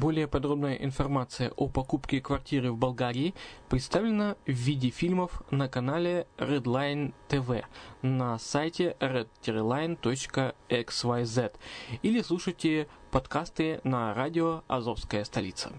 Более 0.00 0.26
подробная 0.26 0.74
информация 0.76 1.52
о 1.56 1.68
покупке 1.68 2.22
квартиры 2.22 2.72
в 2.72 2.78
Болгарии 2.78 3.34
представлена 3.68 4.36
в 4.46 4.50
виде 4.50 4.88
фильмов 4.88 5.42
на 5.50 5.68
канале 5.68 6.26
Redline 6.38 7.12
TV 7.28 7.64
на 8.00 8.38
сайте 8.38 8.96
red-line.xyz 8.98 11.52
или 12.02 12.22
слушайте 12.22 12.88
подкасты 13.10 13.82
на 13.84 14.14
радио 14.14 14.62
«Азовская 14.68 15.24
столица». 15.24 15.70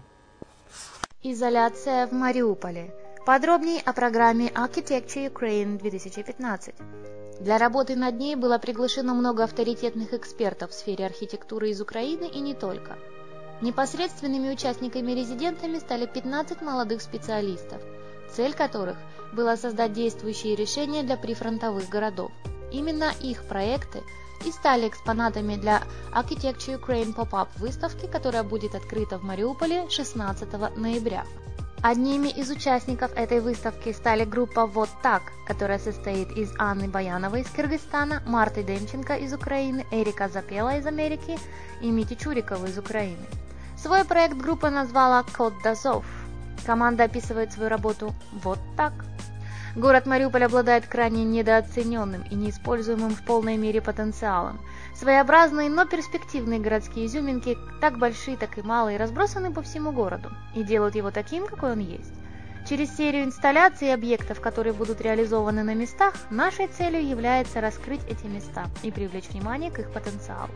Изоляция 1.24 2.06
в 2.06 2.12
Мариуполе. 2.12 2.94
Подробнее 3.26 3.80
о 3.80 3.92
программе 3.92 4.50
Architecture 4.50 5.32
Ukraine 5.32 5.80
2015. 5.80 6.76
Для 7.40 7.58
работы 7.58 7.96
над 7.96 8.20
ней 8.20 8.36
было 8.36 8.58
приглашено 8.58 9.14
много 9.14 9.42
авторитетных 9.42 10.14
экспертов 10.14 10.70
в 10.70 10.74
сфере 10.74 11.06
архитектуры 11.06 11.70
из 11.70 11.80
Украины 11.80 12.28
и 12.28 12.38
не 12.38 12.54
только– 12.54 12.96
Непосредственными 13.62 14.50
участниками-резидентами 14.52 15.78
стали 15.78 16.06
15 16.06 16.62
молодых 16.62 17.00
специалистов, 17.00 17.80
цель 18.34 18.54
которых 18.54 18.96
была 19.32 19.56
создать 19.56 19.92
действующие 19.92 20.56
решения 20.56 21.04
для 21.04 21.16
прифронтовых 21.16 21.88
городов. 21.88 22.32
Именно 22.72 23.12
их 23.20 23.44
проекты 23.44 24.02
и 24.44 24.50
стали 24.50 24.88
экспонатами 24.88 25.54
для 25.54 25.82
Architecture 26.12 26.80
Ukraine 26.80 27.14
Pop-Up 27.14 27.50
выставки, 27.58 28.06
которая 28.06 28.42
будет 28.42 28.74
открыта 28.74 29.18
в 29.18 29.22
Мариуполе 29.22 29.88
16 29.88 30.76
ноября. 30.76 31.24
Одними 31.82 32.28
из 32.28 32.50
участников 32.50 33.12
этой 33.14 33.38
выставки 33.40 33.92
стали 33.92 34.24
группа 34.24 34.66
«Вот 34.66 34.88
так», 35.04 35.22
которая 35.46 35.78
состоит 35.78 36.32
из 36.32 36.52
Анны 36.58 36.88
Баяновой 36.88 37.42
из 37.42 37.48
Кыргызстана, 37.50 38.22
Марты 38.26 38.64
Демченко 38.64 39.14
из 39.16 39.32
Украины, 39.32 39.86
Эрика 39.92 40.28
Запела 40.28 40.78
из 40.78 40.86
Америки 40.86 41.38
и 41.80 41.90
Мити 41.90 42.14
Чурикова 42.14 42.66
из 42.66 42.76
Украины. 42.78 43.26
Свой 43.82 44.04
проект 44.04 44.36
группа 44.36 44.70
назвала 44.70 45.24
«Код 45.36 45.54
Дозов». 45.64 46.04
Команда 46.64 47.04
описывает 47.04 47.52
свою 47.52 47.68
работу 47.68 48.14
вот 48.30 48.60
так. 48.76 48.92
Город 49.74 50.06
Мариуполь 50.06 50.44
обладает 50.44 50.86
крайне 50.86 51.24
недооцененным 51.24 52.22
и 52.30 52.36
неиспользуемым 52.36 53.10
в 53.10 53.24
полной 53.24 53.56
мере 53.56 53.80
потенциалом. 53.80 54.60
Своеобразные, 54.94 55.68
но 55.68 55.84
перспективные 55.84 56.60
городские 56.60 57.06
изюминки, 57.06 57.58
так 57.80 57.98
большие, 57.98 58.36
так 58.36 58.56
и 58.56 58.62
малые, 58.62 58.98
разбросаны 58.98 59.52
по 59.52 59.62
всему 59.62 59.90
городу 59.90 60.30
и 60.54 60.62
делают 60.62 60.94
его 60.94 61.10
таким, 61.10 61.48
какой 61.48 61.72
он 61.72 61.80
есть. 61.80 62.12
Через 62.68 62.96
серию 62.96 63.24
инсталляций 63.24 63.92
объектов, 63.92 64.40
которые 64.40 64.74
будут 64.74 65.00
реализованы 65.00 65.64
на 65.64 65.74
местах, 65.74 66.14
нашей 66.30 66.68
целью 66.68 67.04
является 67.04 67.60
раскрыть 67.60 68.04
эти 68.08 68.26
места 68.26 68.66
и 68.84 68.92
привлечь 68.92 69.30
внимание 69.30 69.72
к 69.72 69.80
их 69.80 69.92
потенциалу. 69.92 70.50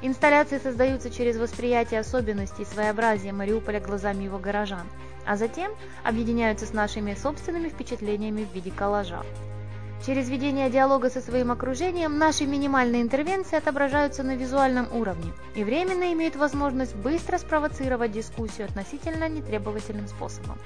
Инсталляции 0.00 0.58
создаются 0.58 1.10
через 1.10 1.36
восприятие 1.36 2.00
особенностей 2.00 2.62
и 2.62 2.66
своеобразия 2.66 3.32
Мариуполя 3.32 3.80
глазами 3.80 4.24
его 4.24 4.38
горожан, 4.38 4.86
а 5.26 5.36
затем 5.36 5.72
объединяются 6.04 6.66
с 6.66 6.72
нашими 6.72 7.14
собственными 7.14 7.68
впечатлениями 7.68 8.44
в 8.44 8.54
виде 8.54 8.70
коллажа. 8.70 9.24
Через 10.06 10.28
ведение 10.28 10.70
диалога 10.70 11.10
со 11.10 11.20
своим 11.20 11.50
окружением 11.50 12.18
наши 12.18 12.46
минимальные 12.46 13.02
интервенции 13.02 13.56
отображаются 13.56 14.22
на 14.22 14.36
визуальном 14.36 14.86
уровне 14.92 15.32
и 15.56 15.64
временно 15.64 16.12
имеют 16.12 16.36
возможность 16.36 16.94
быстро 16.94 17.36
спровоцировать 17.36 18.12
дискуссию 18.12 18.68
относительно 18.68 19.28
нетребовательным 19.28 20.06
способом. 20.06 20.58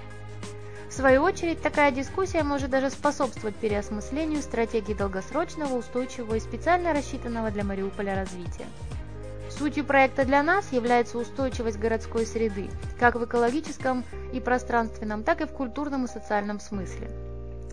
В 0.91 0.93
свою 0.93 1.23
очередь, 1.23 1.63
такая 1.63 1.91
дискуссия 1.91 2.43
может 2.43 2.69
даже 2.69 2.91
способствовать 2.91 3.57
переосмыслению 3.57 4.43
стратегии 4.43 4.93
долгосрочного, 4.93 5.79
устойчивого 5.79 6.35
и 6.35 6.41
специально 6.41 6.93
рассчитанного 6.93 7.51
для 7.51 7.65
Мариуполя 7.65 8.15
развития. 8.15 8.67
Сутью 9.59 9.85
проекта 9.85 10.25
для 10.25 10.43
нас 10.43 10.73
является 10.73 11.19
устойчивость 11.19 11.79
городской 11.79 12.25
среды, 12.25 12.71
как 12.99 13.17
в 13.17 13.25
экологическом 13.25 14.03
и 14.33 14.41
пространственном, 14.41 15.25
так 15.25 15.41
и 15.43 15.47
в 15.47 15.53
культурном 15.53 16.07
и 16.07 16.09
социальном 16.09 16.59
смысле, 16.59 17.11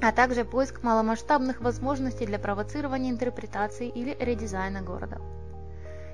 а 0.02 0.12
также 0.12 0.44
поиск 0.44 0.84
маломасштабных 0.84 1.62
возможностей 1.62 2.26
для 2.26 2.38
провоцирования 2.38 3.10
интерпретации 3.10 3.88
или 3.88 4.16
редизайна 4.20 4.82
города. 4.82 5.20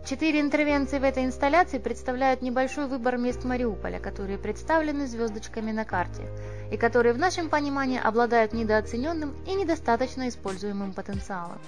Четыре 0.05 0.39
интервенции 0.39 0.99
в 0.99 1.03
этой 1.03 1.25
инсталляции 1.25 1.79
представляют 1.79 2.43
небольшой 2.43 2.85
выбор 2.85 3.17
мест 3.17 3.43
Мариуполя, 3.43 3.99
которые 3.99 4.37
представлены 4.37 5.07
звездочками 5.07 5.71
на 5.71 5.83
карте, 5.83 6.27
и 6.71 6.77
которые 6.77 7.13
в 7.13 7.17
нашем 7.17 7.49
понимании 7.49 7.99
обладают 7.99 8.53
недооцененным 8.53 9.33
и 9.45 9.53
недостаточно 9.53 10.27
используемым 10.27 10.93
потенциалом. 10.93 11.59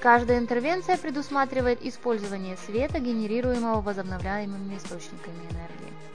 Каждая 0.00 0.38
интервенция 0.38 0.96
предусматривает 0.96 1.84
использование 1.84 2.56
света, 2.56 3.00
генерируемого 3.00 3.80
возобновляемыми 3.82 4.76
источниками 4.76 5.42
энергии. 5.50 6.09